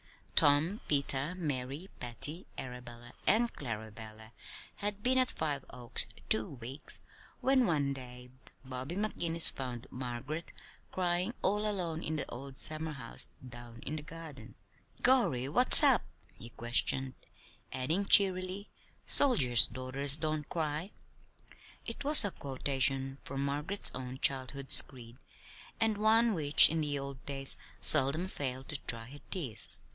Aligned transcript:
Tom, 0.35 0.79
Peter, 0.87 1.35
Mary, 1.35 1.87
Patty, 1.99 2.47
Arabella, 2.57 3.13
and 3.27 3.53
Clarabella 3.53 4.31
had 4.77 5.03
been 5.03 5.19
at 5.19 5.29
Five 5.29 5.63
Oaks 5.69 6.07
two 6.27 6.49
weeks 6.49 7.01
when 7.41 7.67
one 7.67 7.93
day 7.93 8.31
Bobby 8.65 8.95
McGinnis 8.95 9.51
found 9.51 9.85
Margaret 9.91 10.51
crying 10.91 11.35
all 11.43 11.69
alone 11.69 12.01
in 12.01 12.15
the 12.15 12.27
old 12.29 12.57
summerhouse 12.57 13.27
down 13.47 13.81
in 13.85 13.97
the 13.97 14.01
garden. 14.01 14.55
"Gorry, 15.03 15.47
what's 15.47 15.83
up?" 15.83 16.01
he 16.33 16.49
questioned; 16.49 17.13
adding 17.71 18.05
cheerily: 18.05 18.71
"'Soldiers' 19.05 19.67
daughters 19.67 20.17
don't 20.17 20.49
cry'!" 20.49 20.89
it 21.85 22.03
was 22.03 22.25
a 22.25 22.31
quotation 22.31 23.19
from 23.23 23.45
Margaret's 23.45 23.91
own 23.93 24.17
childhood's 24.19 24.81
creed, 24.81 25.17
and 25.79 25.99
one 25.99 26.33
which 26.33 26.71
in 26.71 26.81
the 26.81 26.97
old 26.97 27.23
days 27.27 27.55
seldom 27.79 28.27
failed 28.27 28.69
to 28.69 28.79
dry 28.87 29.05
her 29.07 29.19
tears. 29.29 29.69